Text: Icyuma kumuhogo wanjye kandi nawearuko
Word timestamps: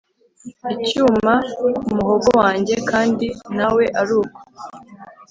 Icyuma 0.73 1.33
kumuhogo 1.83 2.29
wanjye 2.41 2.75
kandi 2.89 3.27
nawearuko 3.57 4.39